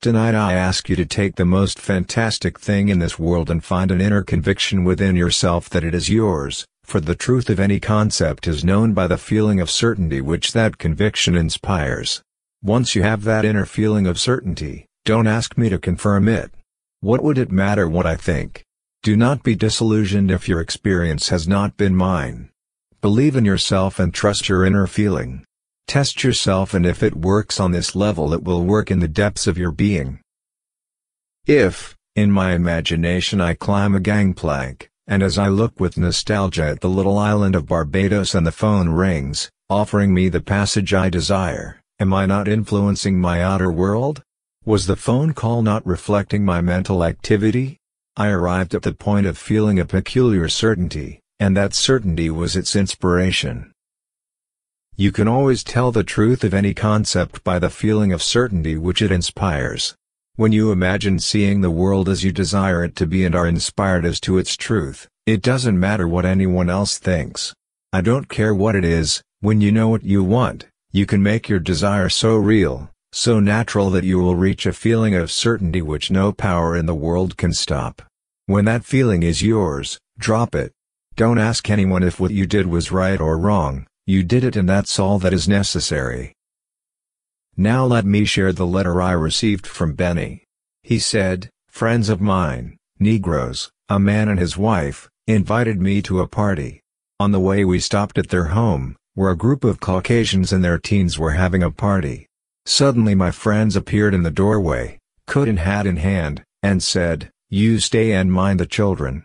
Tonight 0.03 0.35
I 0.35 0.55
ask 0.55 0.89
you 0.89 0.97
to 0.97 1.07
take 1.07 1.37
the 1.37 1.45
most 1.45 1.79
fantastic 1.79 2.59
thing 2.59 2.89
in 2.89 2.99
this 2.99 3.21
world 3.21 3.49
and 3.49 3.63
find 3.63 3.93
an 3.93 4.01
inner 4.01 4.25
conviction 4.25 4.83
within 4.83 5.15
yourself 5.15 5.71
that 5.71 5.85
it 5.85 5.95
is 5.95 6.11
yours, 6.11 6.67
for 6.83 6.99
the 6.99 7.15
truth 7.15 7.49
of 7.49 7.61
any 7.61 7.79
concept 7.79 8.49
is 8.49 8.65
known 8.65 8.95
by 8.95 9.07
the 9.07 9.17
feeling 9.17 9.61
of 9.61 9.71
certainty 9.71 10.21
which 10.21 10.53
that 10.55 10.79
conviction 10.79 11.37
inspires. 11.37 12.21
Once 12.65 12.97
you 12.97 13.05
have 13.05 13.23
that 13.23 13.45
inner 13.45 13.65
feeling 13.65 14.09
of 14.09 14.19
certainty, 14.19 14.86
don't 15.07 15.29
ask 15.29 15.57
me 15.57 15.69
to 15.69 15.79
confirm 15.79 16.27
it. 16.27 16.51
What 17.01 17.23
would 17.23 17.39
it 17.39 17.53
matter 17.53 17.89
what 17.89 18.07
I 18.07 18.17
think? 18.17 18.65
Do 19.05 19.17
not 19.17 19.45
be 19.45 19.55
disillusioned 19.55 20.33
if 20.33 20.49
your 20.49 20.61
experience 20.61 21.29
has 21.29 21.47
not 21.47 21.77
been 21.77 21.95
mine. 21.95 22.51
Believe 23.01 23.37
in 23.37 23.45
yourself 23.45 24.01
and 24.01 24.13
trust 24.13 24.49
your 24.49 24.67
inner 24.67 24.89
feeling. 24.89 25.45
Test 25.87 26.25
yourself 26.25 26.75
and 26.75 26.85
if 26.85 27.05
it 27.05 27.15
works 27.15 27.61
on 27.61 27.71
this 27.71 27.95
level 27.95 28.35
it 28.35 28.43
will 28.43 28.65
work 28.65 28.91
in 28.91 28.99
the 28.99 29.07
depths 29.07 29.47
of 29.47 29.57
your 29.57 29.71
being. 29.71 30.19
If, 31.47 31.95
in 32.17 32.33
my 32.33 32.55
imagination 32.55 33.41
I 33.41 33.55
climb 33.55 33.95
a 33.95 34.01
gangplank, 34.01 34.91
and 35.07 35.23
as 35.23 35.39
I 35.39 35.47
look 35.47 35.79
with 35.79 35.97
nostalgia 35.97 36.67
at 36.67 36.81
the 36.81 36.89
little 36.89 37.17
island 37.17 37.55
of 37.55 37.67
Barbados 37.67 38.35
and 38.35 38.45
the 38.45 38.51
phone 38.51 38.89
rings, 38.89 39.53
offering 39.71 40.13
me 40.13 40.29
the 40.29 40.41
passage 40.41 40.93
I 40.93 41.11
desire, 41.11 41.81
am 42.01 42.13
I 42.13 42.27
not 42.27 42.49
influencing 42.49 43.21
my 43.21 43.41
outer 43.41 43.71
world? 43.71 44.25
Was 44.67 44.87
the 44.87 44.97
phone 44.97 45.33
call 45.33 45.63
not 45.63 45.87
reflecting 45.87 46.45
my 46.45 46.61
mental 46.61 47.05
activity? 47.05 47.79
I 48.17 48.31
arrived 48.31 48.75
at 48.75 48.83
the 48.83 48.93
point 48.93 49.25
of 49.25 49.39
feeling 49.39 49.79
a 49.79 49.85
peculiar 49.85 50.49
certainty, 50.49 51.21
and 51.39 51.57
that 51.57 51.73
certainty 51.73 52.31
was 52.31 52.57
its 52.57 52.75
inspiration. 52.75 53.71
You 54.97 55.13
can 55.13 55.29
always 55.29 55.63
tell 55.63 55.93
the 55.93 56.03
truth 56.03 56.43
of 56.43 56.53
any 56.53 56.75
concept 56.75 57.45
by 57.45 57.61
the 57.61 57.71
feeling 57.71 58.13
of 58.13 58.25
certainty 58.25 58.77
which 58.77 59.01
it 59.01 59.13
inspires. 59.13 59.95
When 60.35 60.51
you 60.51 60.73
imagine 60.73 61.21
seeing 61.21 61.61
the 61.61 61.71
world 61.71 62.09
as 62.09 62.25
you 62.25 62.33
desire 62.33 62.83
it 62.83 62.97
to 62.97 63.07
be 63.07 63.25
and 63.25 63.37
are 63.37 63.47
inspired 63.47 64.05
as 64.05 64.19
to 64.23 64.37
its 64.37 64.57
truth, 64.57 65.07
it 65.27 65.43
doesn't 65.43 65.79
matter 65.79 66.09
what 66.09 66.27
anyone 66.27 66.69
else 66.69 66.99
thinks. 66.99 67.55
I 67.93 68.01
don't 68.01 68.29
care 68.29 68.53
what 68.53 68.75
it 68.75 68.85
is, 68.85 69.23
when 69.39 69.61
you 69.61 69.71
know 69.71 69.91
what 69.91 70.03
you 70.03 70.25
want, 70.25 70.67
you 70.91 71.07
can 71.07 71.23
make 71.23 71.49
your 71.49 71.61
desire 71.61 72.09
so 72.09 72.35
real, 72.35 72.91
so 73.17 73.41
natural 73.41 73.89
that 73.89 74.05
you 74.05 74.19
will 74.19 74.37
reach 74.37 74.67
a 74.67 74.75
feeling 74.75 75.15
of 75.15 75.33
certainty 75.33 75.81
which 75.81 76.11
no 76.11 76.33
power 76.33 76.77
in 76.77 76.85
the 76.85 76.95
world 76.95 77.39
can 77.39 77.51
stop. 77.51 78.03
When 78.45 78.67
that 78.67 78.85
feeling 78.85 79.23
is 79.23 79.43
yours, 79.43 79.99
drop 80.19 80.55
it. 80.55 80.71
Don't 81.17 81.39
ask 81.39 81.71
anyone 81.71 82.03
if 82.03 82.21
what 82.21 82.31
you 82.31 82.47
did 82.47 82.67
was 82.67 82.93
right 82.93 83.19
or 83.19 83.39
wrong, 83.39 83.87
you 84.07 84.23
did 84.23 84.45
it 84.45 84.55
and 84.55 84.69
that's 84.69 84.99
all 84.99 85.19
that 85.21 85.33
is 85.33 85.49
necessary. 85.49 86.35
Now 87.57 87.87
let 87.87 88.05
me 88.05 88.27
share 88.27 88.53
the 88.53 88.67
letter 88.67 89.01
I 89.01 89.13
received 89.13 89.67
from 89.67 89.95
Benny. 89.95 90.45
He 90.83 90.99
said, 90.99 91.49
Friends 91.69 92.11
of 92.11 92.21
mine, 92.21 92.77
Negroes, 92.99 93.71
a 93.89 93.99
man 93.99 94.29
and 94.29 94.39
his 94.39 94.59
wife, 94.59 95.09
invited 95.27 95.81
me 95.81 96.03
to 96.03 96.21
a 96.21 96.29
party. 96.29 96.83
On 97.19 97.33
the 97.33 97.41
way 97.41 97.65
we 97.65 97.81
stopped 97.81 98.19
at 98.19 98.29
their 98.29 98.49
home, 98.49 98.95
where 99.15 99.31
a 99.31 99.37
group 99.37 99.65
of 99.65 99.81
Caucasians 99.81 100.53
and 100.53 100.63
their 100.63 100.79
teens 100.79 101.19
were 101.19 101.31
having 101.31 101.63
a 101.63 101.71
party. 101.71 102.27
Suddenly 102.67 103.15
my 103.15 103.31
friends 103.31 103.77
appeared 103.77 104.13
in 104.13 104.25
the 104.25 104.31
doorway, 104.31 104.99
coat 105.29 105.47
and 105.47 105.61
hat 105.61 105.87
in 105.87 105.99
hand, 105.99 106.43
and 106.65 106.83
said, 106.83 107.31
You 107.49 107.79
stay 107.79 108.13
and 108.13 108.33
mind 108.33 108.59
the 108.59 108.67
children. 108.67 109.23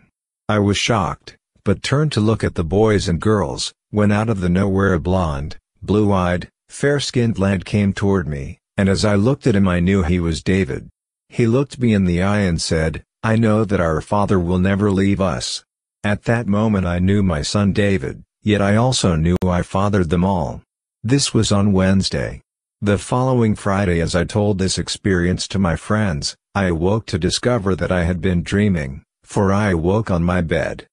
I 0.48 0.60
was 0.60 0.78
shocked, 0.78 1.36
but 1.64 1.82
turned 1.82 2.12
to 2.12 2.20
look 2.20 2.44
at 2.44 2.54
the 2.54 2.62
boys 2.62 3.08
and 3.08 3.20
girls, 3.20 3.74
when 3.90 4.12
out 4.12 4.28
of 4.28 4.40
the 4.40 4.48
nowhere 4.48 4.94
a 4.94 5.00
blond, 5.00 5.56
blue-eyed, 5.82 6.48
fair-skinned 6.68 7.36
lad 7.36 7.64
came 7.64 7.92
toward 7.92 8.28
me, 8.28 8.58
and 8.76 8.88
as 8.88 9.04
I 9.04 9.16
looked 9.16 9.48
at 9.48 9.56
him 9.56 9.66
I 9.66 9.80
knew 9.80 10.04
he 10.04 10.20
was 10.20 10.42
David. 10.42 10.88
He 11.28 11.48
looked 11.48 11.80
me 11.80 11.94
in 11.94 12.04
the 12.04 12.22
eye 12.22 12.40
and 12.40 12.62
said, 12.62 13.02
I 13.24 13.34
know 13.34 13.64
that 13.64 13.80
our 13.80 14.00
father 14.00 14.38
will 14.38 14.58
never 14.58 14.90
leave 14.92 15.20
us. 15.20 15.64
At 16.04 16.24
that 16.24 16.46
moment 16.46 16.86
I 16.86 17.00
knew 17.00 17.24
my 17.24 17.42
son 17.42 17.72
David, 17.72 18.22
yet 18.42 18.62
I 18.62 18.76
also 18.76 19.16
knew 19.16 19.36
I 19.44 19.62
fathered 19.62 20.10
them 20.10 20.24
all. 20.24 20.62
This 21.02 21.34
was 21.34 21.50
on 21.50 21.72
Wednesday. 21.72 22.41
The 22.84 22.98
following 22.98 23.54
Friday 23.54 24.00
as 24.00 24.16
I 24.16 24.24
told 24.24 24.58
this 24.58 24.76
experience 24.76 25.46
to 25.46 25.60
my 25.60 25.76
friends, 25.76 26.34
I 26.52 26.64
awoke 26.64 27.06
to 27.06 27.16
discover 27.16 27.76
that 27.76 27.92
I 27.92 28.02
had 28.02 28.20
been 28.20 28.42
dreaming, 28.42 29.04
for 29.22 29.52
I 29.52 29.70
awoke 29.70 30.10
on 30.10 30.24
my 30.24 30.40
bed. 30.40 30.88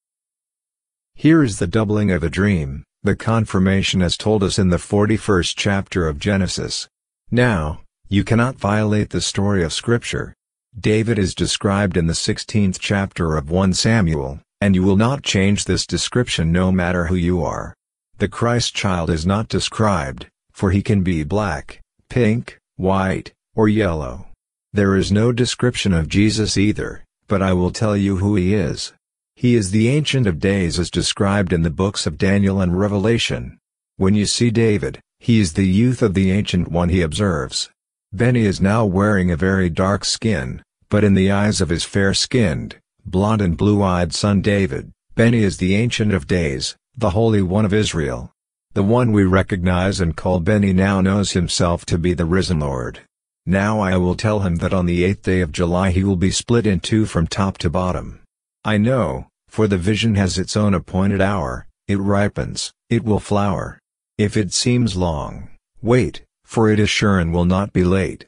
Here 1.16 1.42
is 1.42 1.58
the 1.58 1.66
doubling 1.66 2.12
of 2.12 2.22
a 2.22 2.30
dream, 2.30 2.84
the 3.02 3.16
confirmation 3.16 4.04
as 4.04 4.18
told 4.18 4.44
us 4.44 4.60
in 4.60 4.70
the 4.70 4.78
41st 4.78 5.56
chapter 5.58 6.08
of 6.08 6.20
Genesis. 6.20 6.88
Now, 7.32 7.82
you 8.08 8.24
cannot 8.24 8.60
violate 8.60 9.10
the 9.10 9.20
story 9.20 9.64
of 9.64 9.74
Scripture. 9.74 10.36
David 10.80 11.18
is 11.18 11.34
described 11.34 11.98
in 11.98 12.06
the 12.06 12.14
16th 12.14 12.78
chapter 12.80 13.36
of 13.36 13.50
1 13.50 13.74
Samuel, 13.74 14.42
and 14.62 14.76
you 14.76 14.84
will 14.84 14.96
not 14.96 15.24
change 15.24 15.66
this 15.66 15.88
description 15.88 16.52
no 16.52 16.72
matter 16.72 17.08
who 17.08 17.16
you 17.16 17.44
are. 17.44 17.74
The 18.20 18.28
Christ 18.28 18.76
child 18.76 19.10
is 19.10 19.26
not 19.26 19.48
described, 19.48 20.28
for 20.60 20.72
he 20.72 20.82
can 20.82 21.04
be 21.04 21.24
black, 21.24 21.80
pink, 22.10 22.58
white, 22.76 23.32
or 23.56 23.70
yellow. 23.70 24.28
There 24.74 24.98
is 24.98 25.10
no 25.10 25.32
description 25.32 25.94
of 25.94 26.10
Jesus 26.10 26.58
either, 26.58 27.06
but 27.30 27.42
I 27.42 27.54
will 27.54 27.72
tell 27.72 27.96
you 27.96 28.18
who 28.18 28.36
he 28.36 28.54
is. 28.54 28.92
He 29.38 29.56
is 29.56 29.72
the 29.72 29.88
Ancient 29.88 30.28
of 30.28 30.38
Days 30.38 30.78
as 30.78 30.92
described 30.92 31.54
in 31.54 31.62
the 31.62 31.70
books 31.70 32.06
of 32.06 32.18
Daniel 32.18 32.60
and 32.60 32.78
Revelation. 32.78 33.58
When 33.96 34.16
you 34.16 34.26
see 34.26 34.52
David, 34.52 35.00
he 35.20 35.40
is 35.40 35.54
the 35.54 35.66
youth 35.66 36.02
of 36.02 36.14
the 36.14 36.30
Ancient 36.30 36.68
One 36.70 36.90
he 36.90 37.04
observes. 37.04 37.70
Benny 38.12 38.42
is 38.42 38.60
now 38.60 38.84
wearing 38.84 39.32
a 39.32 39.38
very 39.38 39.70
dark 39.70 40.04
skin, 40.04 40.62
but 40.90 41.06
in 41.06 41.14
the 41.14 41.32
eyes 41.32 41.62
of 41.62 41.70
his 41.70 41.86
fair-skinned, 41.86 42.76
blond 43.06 43.42
and 43.42 43.56
blue-eyed 43.56 44.14
son 44.14 44.42
David, 44.42 44.92
Benny 45.16 45.42
is 45.42 45.56
the 45.56 45.76
Ancient 45.76 46.12
of 46.14 46.28
Days, 46.28 46.76
the 46.98 47.12
Holy 47.12 47.42
One 47.42 47.64
of 47.64 47.74
Israel. 47.74 48.34
The 48.76 48.84
one 48.84 49.12
we 49.12 49.24
recognize 49.24 50.00
and 50.00 50.16
call 50.16 50.40
Benny 50.40 50.74
now 50.74 51.02
knows 51.02 51.32
himself 51.32 51.86
to 51.88 51.98
be 51.98 52.14
the 52.14 52.26
risen 52.26 52.60
Lord. 52.60 53.00
Now 53.46 53.80
I 53.80 53.98
will 53.98 54.16
tell 54.16 54.42
him 54.42 54.58
that 54.58 54.74
on 54.74 54.86
the 54.86 55.04
eighth 55.04 55.24
day 55.24 55.42
of 55.42 55.52
July 55.52 55.90
he 55.90 56.04
will 56.04 56.16
be 56.16 56.30
split 56.30 56.68
in 56.68 56.80
two 56.80 57.08
from 57.08 57.26
top 57.26 57.58
to 57.60 57.70
bottom. 57.70 58.20
I 58.64 58.78
know, 58.78 59.28
for 59.48 59.68
the 59.68 59.78
vision 59.78 60.14
has 60.16 60.38
its 60.38 60.56
own 60.56 60.76
appointed 60.76 61.20
hour, 61.20 61.68
it 61.88 61.98
ripens, 61.98 62.72
it 62.92 63.04
will 63.04 63.20
flower. 63.20 63.80
If 64.20 64.38
it 64.38 64.54
seems 64.54 64.96
long, 64.96 65.50
wait, 65.82 66.24
for 66.44 66.70
it 66.70 66.80
is 66.80 66.92
sure 66.92 67.18
and 67.18 67.34
will 67.34 67.46
not 67.46 67.74
be 67.74 67.84
late. 67.84 68.28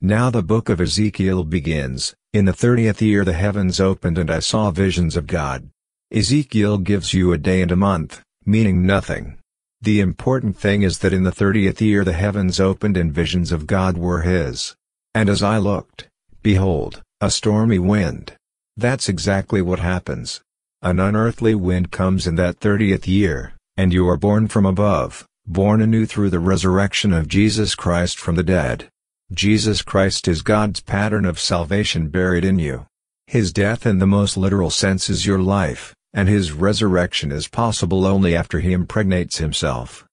Now 0.00 0.30
the 0.30 0.44
book 0.44 0.68
of 0.68 0.80
Ezekiel 0.80 1.42
begins, 1.42 2.14
in 2.32 2.44
the 2.44 2.52
thirtieth 2.52 3.02
year 3.02 3.24
the 3.24 3.32
heavens 3.32 3.80
opened 3.80 4.16
and 4.16 4.30
I 4.30 4.38
saw 4.38 4.70
visions 4.70 5.16
of 5.16 5.26
God. 5.26 5.70
Ezekiel 6.12 6.78
gives 6.78 7.12
you 7.12 7.32
a 7.32 7.38
day 7.38 7.62
and 7.62 7.72
a 7.72 7.76
month, 7.76 8.22
meaning 8.48 8.86
nothing. 8.86 9.36
The 9.82 10.00
important 10.00 10.56
thing 10.56 10.82
is 10.82 11.00
that 11.00 11.12
in 11.12 11.22
the 11.22 11.30
thirtieth 11.30 11.82
year 11.82 12.02
the 12.02 12.14
heavens 12.14 12.58
opened 12.58 12.96
and 12.96 13.12
visions 13.12 13.52
of 13.52 13.66
God 13.66 13.98
were 13.98 14.22
his. 14.22 14.74
And 15.14 15.28
as 15.28 15.42
I 15.42 15.58
looked, 15.58 16.08
behold, 16.42 17.02
a 17.20 17.30
stormy 17.30 17.78
wind. 17.78 18.32
That's 18.74 19.06
exactly 19.06 19.60
what 19.60 19.80
happens. 19.80 20.40
An 20.80 20.98
unearthly 20.98 21.54
wind 21.54 21.90
comes 21.90 22.26
in 22.26 22.36
that 22.36 22.58
thirtieth 22.58 23.06
year, 23.06 23.52
and 23.76 23.92
you 23.92 24.08
are 24.08 24.16
born 24.16 24.48
from 24.48 24.64
above, 24.64 25.26
born 25.46 25.82
anew 25.82 26.06
through 26.06 26.30
the 26.30 26.38
resurrection 26.38 27.12
of 27.12 27.28
Jesus 27.28 27.74
Christ 27.74 28.18
from 28.18 28.36
the 28.36 28.42
dead. 28.42 28.88
Jesus 29.30 29.82
Christ 29.82 30.26
is 30.26 30.40
God's 30.40 30.80
pattern 30.80 31.26
of 31.26 31.38
salvation 31.38 32.08
buried 32.08 32.46
in 32.46 32.58
you. 32.58 32.86
His 33.26 33.52
death 33.52 33.84
in 33.84 33.98
the 33.98 34.06
most 34.06 34.38
literal 34.38 34.70
sense 34.70 35.10
is 35.10 35.26
your 35.26 35.38
life 35.38 35.94
and 36.18 36.28
his 36.28 36.50
resurrection 36.50 37.30
is 37.30 37.46
possible 37.46 38.04
only 38.04 38.34
after 38.34 38.58
he 38.58 38.72
impregnates 38.72 39.38
himself. 39.38 40.04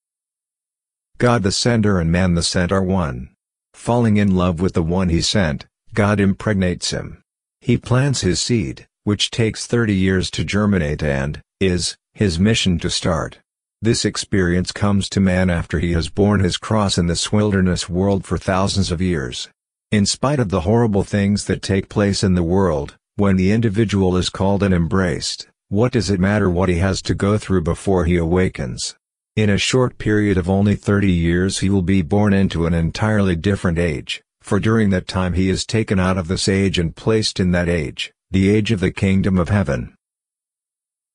God 1.18 1.42
the 1.42 1.52
sender 1.52 2.00
and 2.00 2.12
man 2.12 2.36
the 2.36 2.44
sent 2.44 2.72
are 2.72 2.84
one. 2.84 3.30
Falling 3.74 4.18
in 4.18 4.36
love 4.36 4.62
with 4.62 4.74
the 4.74 4.84
one 4.84 5.10
he 5.10 5.20
sent, 5.20 5.66
God 5.96 6.20
impregnates 6.20 6.92
him. 6.92 7.24
He 7.60 7.76
plants 7.80 8.22
his 8.22 8.40
seed, 8.40 8.86
which 9.04 9.32
takes 9.32 9.66
30 9.66 9.96
years 9.96 10.30
to 10.30 10.44
germinate 10.44 11.02
and, 11.02 11.42
is, 11.60 11.98
his 12.14 12.38
mission 12.38 12.78
to 12.80 12.92
start. 12.92 13.40
This 13.82 14.06
experience 14.06 14.72
comes 14.72 15.10
to 15.10 15.20
man 15.20 15.50
after 15.50 15.80
he 15.80 15.94
has 15.94 16.10
borne 16.10 16.42
his 16.42 16.58
cross 16.58 17.00
in 17.00 17.08
this 17.08 17.32
wilderness 17.32 17.90
world 17.90 18.26
for 18.26 18.38
thousands 18.38 18.92
of 18.92 19.02
years. 19.02 19.50
In 19.92 20.06
spite 20.06 20.40
of 20.40 20.50
the 20.50 20.62
horrible 20.62 21.04
things 21.04 21.46
that 21.46 21.64
take 21.64 21.90
place 21.90 22.24
in 22.24 22.36
the 22.36 22.44
world, 22.44 22.94
when 23.16 23.38
the 23.38 23.52
individual 23.52 24.16
is 24.18 24.30
called 24.30 24.62
and 24.62 24.72
embraced, 24.72 25.48
what 25.75 25.91
does 25.91 26.10
it 26.10 26.22
matter 26.22 26.50
what 26.50 26.70
he 26.70 26.77
has 26.77 27.01
to 27.01 27.13
go 27.13 27.38
through 27.38 27.62
before 27.62 28.05
he 28.05 28.15
awakens? 28.15 28.96
In 29.36 29.50
a 29.50 29.58
short 29.58 29.98
period 29.98 30.38
of 30.38 30.50
only 30.50 30.74
30 30.74 31.12
years 31.12 31.60
he 31.60 31.70
will 31.70 31.82
be 31.82 32.01
born 32.01 32.34
into 32.34 32.65
an 32.65 32.74
entirely 32.74 33.36
different 33.36 33.77
age, 33.77 34.24
for 34.39 34.58
during 34.58 34.89
that 34.91 35.05
time 35.05 35.34
he 35.34 35.50
is 35.50 35.65
taken 35.65 36.00
out 36.00 36.17
of 36.17 36.29
this 36.29 36.48
age 36.48 36.79
and 36.79 36.96
placed 36.96 37.41
in 37.41 37.51
that 37.51 37.67
age, 37.67 38.13
the 38.32 38.48
age 38.48 38.72
of 38.72 38.79
the 38.79 38.89
kingdom 38.89 39.38
of 39.38 39.50
heaven. 39.50 39.94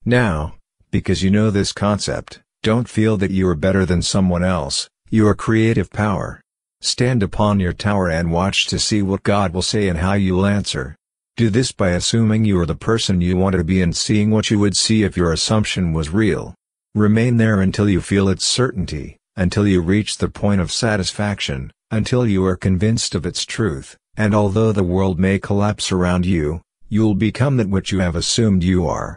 Now, 0.05 0.57
because 0.91 1.23
you 1.23 1.31
know 1.31 1.51
this 1.51 1.73
concept, 1.73 2.43
don't 2.63 2.87
feel 2.87 3.17
that 3.17 3.31
you 3.31 3.49
are 3.49 3.55
better 3.55 3.87
than 3.87 4.03
someone 4.03 4.45
else, 4.45 4.91
your 5.09 5.35
creative 5.35 5.91
power. 5.91 6.43
Stand 6.83 7.23
upon 7.23 7.61
your 7.61 7.73
tower 7.73 8.11
and 8.11 8.31
watch 8.31 8.67
to 8.67 8.79
see 8.79 9.01
what 9.01 9.23
God 9.23 9.55
will 9.55 9.63
say 9.63 9.89
and 9.89 10.01
how 10.01 10.13
you'll 10.13 10.45
answer. 10.45 10.97
Do 11.41 11.49
this 11.49 11.73
by 11.73 11.93
assuming 11.93 12.45
you 12.45 12.61
are 12.61 12.67
the 12.67 12.75
person 12.75 13.23
you 13.23 13.35
want 13.35 13.57
to 13.57 13.65
be 13.65 13.81
and 13.81 13.97
seeing 13.97 14.31
what 14.31 14.51
you 14.51 14.59
would 14.59 14.77
see 14.77 15.05
if 15.05 15.17
your 15.17 15.33
assumption 15.33 15.95
was 15.95 16.11
real. 16.11 16.55
Remain 16.95 17.39
there 17.39 17.63
until 17.63 17.89
you 17.89 18.03
feel 18.03 18.29
its 18.29 18.45
certainty, 18.45 19.17
until 19.37 19.67
you 19.67 19.81
reach 19.81 20.19
the 20.19 20.29
point 20.29 20.61
of 20.61 20.71
satisfaction, 20.71 21.73
until 21.91 22.27
you 22.27 22.45
are 22.45 22.59
convinced 22.59 23.15
of 23.15 23.25
its 23.25 23.47
truth, 23.47 23.97
and 24.19 24.35
although 24.35 24.71
the 24.71 24.85
world 24.85 25.19
may 25.19 25.39
collapse 25.39 25.91
around 25.91 26.27
you, 26.27 26.61
you'll 26.91 27.15
become 27.15 27.57
that 27.57 27.71
which 27.71 27.91
you 27.91 28.01
have 28.01 28.17
assumed 28.17 28.63
you 28.63 28.87
are. 28.87 29.17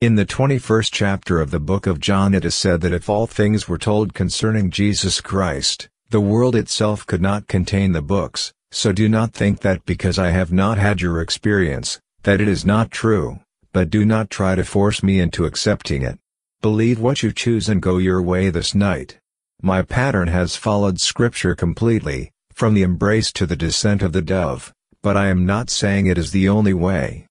In 0.00 0.14
the 0.14 0.24
21st 0.24 0.90
chapter 0.92 1.40
of 1.40 1.50
the 1.50 1.58
book 1.58 1.88
of 1.88 1.98
John 1.98 2.32
it 2.32 2.44
is 2.44 2.54
said 2.54 2.80
that 2.82 2.92
if 2.92 3.10
all 3.10 3.26
things 3.26 3.68
were 3.68 3.76
told 3.76 4.14
concerning 4.14 4.70
Jesus 4.70 5.20
Christ, 5.20 5.88
the 6.10 6.20
world 6.20 6.54
itself 6.54 7.04
could 7.04 7.20
not 7.20 7.48
contain 7.48 7.90
the 7.90 8.02
books, 8.02 8.52
so 8.72 8.90
do 8.90 9.06
not 9.08 9.34
think 9.34 9.60
that 9.60 9.84
because 9.84 10.18
I 10.18 10.30
have 10.30 10.50
not 10.50 10.78
had 10.78 11.02
your 11.02 11.20
experience, 11.20 12.00
that 12.22 12.40
it 12.40 12.48
is 12.48 12.64
not 12.64 12.90
true, 12.90 13.38
but 13.72 13.90
do 13.90 14.04
not 14.06 14.30
try 14.30 14.54
to 14.54 14.64
force 14.64 15.02
me 15.02 15.20
into 15.20 15.44
accepting 15.44 16.02
it. 16.02 16.18
Believe 16.62 16.98
what 16.98 17.22
you 17.22 17.32
choose 17.32 17.68
and 17.68 17.82
go 17.82 17.98
your 17.98 18.22
way 18.22 18.48
this 18.48 18.74
night. 18.74 19.18
My 19.60 19.82
pattern 19.82 20.28
has 20.28 20.56
followed 20.56 21.00
scripture 21.00 21.54
completely, 21.54 22.32
from 22.54 22.72
the 22.72 22.82
embrace 22.82 23.30
to 23.32 23.46
the 23.46 23.56
descent 23.56 24.02
of 24.02 24.12
the 24.12 24.22
dove, 24.22 24.72
but 25.02 25.16
I 25.16 25.28
am 25.28 25.44
not 25.44 25.68
saying 25.68 26.06
it 26.06 26.16
is 26.16 26.32
the 26.32 26.48
only 26.48 26.74
way. 26.74 27.26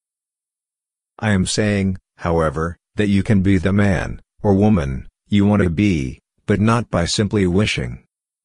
I 1.17 1.31
am 1.31 1.45
saying, 1.45 1.97
however, 2.17 2.77
that 2.95 3.07
you 3.07 3.23
can 3.23 3.41
be 3.41 3.57
the 3.57 3.73
man, 3.73 4.21
or 4.43 4.53
woman, 4.53 5.07
you 5.27 5.45
want 5.45 5.63
to 5.63 5.69
be, 5.69 6.19
but 6.45 6.59
not 6.59 6.91
by 6.91 7.05
simply 7.05 7.47
wishing. 7.47 8.03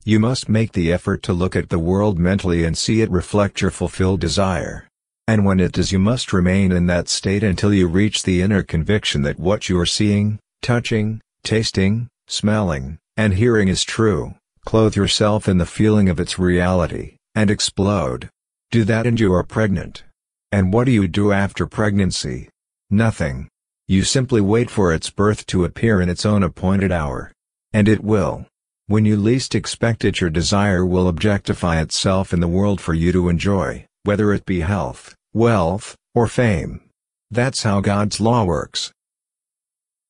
You 0.09 0.21
must 0.21 0.49
make 0.49 0.71
the 0.71 0.93
effort 0.93 1.25
to 1.25 1.33
look 1.33 1.57
at 1.57 1.69
the 1.69 1.81
world 1.81 2.17
mentally 2.17 2.63
and 2.63 2.79
see 2.79 3.01
it 3.01 3.11
reflect 3.11 3.61
your 3.61 3.73
fulfilled 3.73 4.21
desire. 4.21 4.87
And 5.27 5.45
when 5.45 5.59
it 5.59 5.73
does 5.73 5.91
you 5.91 5.99
must 5.99 6.33
remain 6.33 6.71
in 6.71 6.87
that 6.87 7.09
state 7.09 7.43
until 7.43 7.75
you 7.75 7.89
reach 7.89 8.23
the 8.23 8.41
inner 8.41 8.63
conviction 8.63 9.23
that 9.23 9.41
what 9.41 9.69
you 9.69 9.77
are 9.81 9.85
seeing, 9.85 10.39
touching, 10.63 11.21
tasting, 11.43 12.07
smelling, 12.29 12.99
and 13.17 13.35
hearing 13.35 13.67
is 13.67 13.83
true, 13.83 14.37
clothe 14.65 14.95
yourself 14.95 15.49
in 15.49 15.59
the 15.59 15.67
feeling 15.67 16.09
of 16.09 16.21
its 16.21 16.39
reality, 16.39 17.17
and 17.35 17.51
explode. 17.51 18.31
Do 18.71 18.85
that 18.85 19.09
and 19.09 19.19
you 19.19 19.35
are 19.35 19.43
pregnant. 19.43 20.05
And 20.53 20.73
what 20.73 20.85
do 20.85 20.93
you 20.93 21.09
do 21.09 21.33
after 21.33 21.67
pregnancy? 21.67 22.49
Nothing. 22.91 23.49
You 23.89 24.05
simply 24.05 24.41
wait 24.41 24.71
for 24.71 24.95
its 24.95 25.11
birth 25.11 25.47
to 25.47 25.65
appear 25.65 26.01
in 26.01 26.09
its 26.09 26.25
own 26.25 26.45
appointed 26.45 26.93
hour. 26.93 27.33
And 27.73 27.89
it 27.89 28.05
will. 28.05 28.47
When 28.89 29.05
you 29.05 29.17
least 29.17 29.57
expect 29.57 30.05
it 30.05 30.21
your 30.21 30.31
desire 30.31 30.87
will 30.87 31.09
objectify 31.09 31.81
itself 31.81 32.33
in 32.33 32.39
the 32.39 32.47
world 32.47 32.81
for 32.81 32.95
you 32.95 33.11
to 33.11 33.29
enjoy, 33.29 33.85
whether 34.05 34.33
it 34.33 34.47
be 34.47 34.61
health, 34.61 35.17
wealth, 35.35 35.97
or 36.15 36.29
fame. 36.29 36.81
That's 37.29 37.65
how 37.65 37.81
God's 37.81 38.21
law 38.21 38.45
works. 38.45 38.93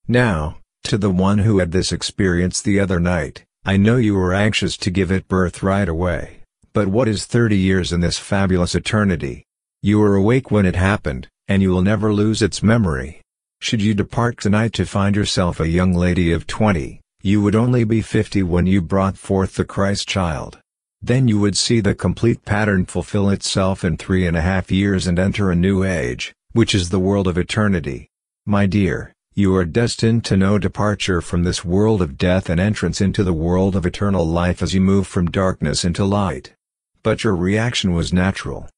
Now, 0.07 0.59
to 0.85 0.99
the 0.99 1.11
one 1.11 1.39
who 1.39 1.59
had 1.59 1.73
this 1.73 1.91
experience 1.91 2.61
the 2.61 2.79
other 2.79 3.01
night, 3.01 3.45
I 3.65 3.79
know 3.79 3.97
you 3.97 4.15
were 4.15 4.35
anxious 4.35 4.77
to 4.77 4.91
give 4.91 5.11
it 5.11 5.27
birth 5.27 5.63
right 5.63 5.89
away, 5.89 6.43
but 6.75 6.87
what 6.87 7.09
is 7.09 7.25
30 7.25 7.57
years 7.57 7.95
in 7.95 8.01
this 8.01 8.19
fabulous 8.19 8.75
eternity? 8.75 9.47
You 9.81 10.01
were 10.01 10.17
awake 10.17 10.51
when 10.51 10.67
it 10.67 10.77
happened, 10.77 11.29
and 11.49 11.63
you 11.63 11.71
will 11.71 11.81
never 11.81 12.13
lose 12.13 12.43
its 12.43 12.63
memory. 12.63 13.23
Should 13.59 13.81
you 13.81 13.95
depart 13.95 14.39
tonight 14.39 14.75
to 14.75 14.85
find 14.85 15.17
yourself 15.17 15.61
a 15.61 15.69
young 15.69 15.95
lady 15.95 16.31
of 16.31 16.47
20, 16.47 17.01
you 17.27 17.43
would 17.43 17.57
only 17.57 17.83
be 17.83 18.01
50 18.01 18.45
when 18.45 18.69
you 18.69 18.81
brought 18.81 19.19
forth 19.19 19.57
the 19.57 19.65
Christ 19.65 20.09
child. 20.09 20.61
Then 21.03 21.27
you 21.27 21.41
would 21.41 21.57
see 21.57 21.81
the 21.81 21.93
complete 21.93 22.45
pattern 22.45 22.87
fulfill 22.87 23.31
itself 23.31 23.83
in 23.83 23.97
three 23.97 24.29
and 24.29 24.37
a 24.37 24.41
half 24.41 24.71
years 24.71 25.09
and 25.09 25.19
enter 25.19 25.51
a 25.51 25.57
new 25.57 25.83
age, 25.83 26.33
which 26.53 26.73
is 26.73 26.89
the 26.89 27.01
world 27.01 27.27
of 27.27 27.37
eternity. 27.37 28.09
My 28.47 28.67
dear, 28.67 29.13
you 29.35 29.57
are 29.57 29.65
destined 29.65 30.25
to 30.27 30.37
know 30.37 30.57
departure 30.61 31.21
from 31.21 31.43
this 31.43 31.65
world 31.65 32.01
of 32.01 32.17
death 32.17 32.49
and 32.49 32.61
entrance 32.61 33.01
into 33.01 33.25
the 33.25 33.33
world 33.33 33.75
of 33.75 33.85
eternal 33.85 34.25
life 34.25 34.63
as 34.63 34.73
you 34.73 34.81
move 34.81 35.09
from 35.09 35.29
darkness 35.29 35.85
into 35.85 36.05
light. 36.05 36.55
But 37.03 37.25
your 37.25 37.35
reaction 37.35 37.93
was 37.93 38.13
natural. 38.13 38.69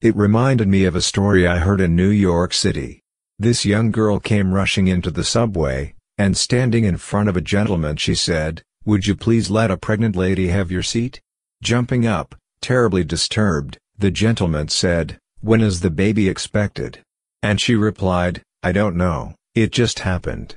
It 0.00 0.14
reminded 0.14 0.68
me 0.68 0.84
of 0.84 0.94
a 0.94 1.02
story 1.02 1.48
I 1.48 1.58
heard 1.58 1.80
in 1.80 1.96
New 1.96 2.10
York 2.10 2.54
City. 2.54 3.00
This 3.40 3.64
young 3.64 3.90
girl 3.90 4.20
came 4.20 4.54
rushing 4.54 4.86
into 4.86 5.10
the 5.10 5.24
subway, 5.24 5.94
and 6.18 6.36
standing 6.36 6.84
in 6.84 6.96
front 6.96 7.28
of 7.28 7.36
a 7.36 7.40
gentleman 7.40 7.96
she 7.96 8.14
said, 8.14 8.62
Would 8.84 9.06
you 9.06 9.16
please 9.16 9.50
let 9.50 9.70
a 9.70 9.76
pregnant 9.76 10.16
lady 10.16 10.48
have 10.48 10.70
your 10.70 10.82
seat? 10.82 11.20
Jumping 11.62 12.06
up, 12.06 12.34
terribly 12.60 13.04
disturbed, 13.04 13.78
the 13.98 14.10
gentleman 14.10 14.68
said, 14.68 15.18
When 15.40 15.60
is 15.60 15.80
the 15.80 15.90
baby 15.90 16.28
expected? 16.28 17.00
And 17.42 17.60
she 17.60 17.74
replied, 17.74 18.42
I 18.62 18.72
don't 18.72 18.96
know, 18.96 19.34
it 19.54 19.72
just 19.72 20.00
happened. 20.00 20.56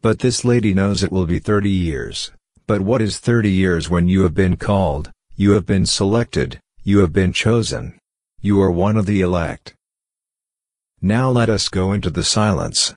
But 0.00 0.20
this 0.20 0.44
lady 0.44 0.74
knows 0.74 1.02
it 1.02 1.10
will 1.10 1.26
be 1.26 1.38
30 1.38 1.70
years. 1.70 2.30
But 2.66 2.82
what 2.82 3.02
is 3.02 3.18
30 3.18 3.50
years 3.50 3.90
when 3.90 4.08
you 4.08 4.22
have 4.22 4.34
been 4.34 4.56
called, 4.56 5.10
you 5.36 5.52
have 5.52 5.66
been 5.66 5.86
selected, 5.86 6.60
you 6.84 6.98
have 6.98 7.12
been 7.12 7.32
chosen? 7.32 7.98
You 8.40 8.60
are 8.60 8.70
one 8.70 8.96
of 8.96 9.06
the 9.06 9.20
elect. 9.20 9.74
Now 11.00 11.30
let 11.30 11.48
us 11.48 11.68
go 11.68 11.92
into 11.92 12.10
the 12.10 12.22
silence. 12.22 12.94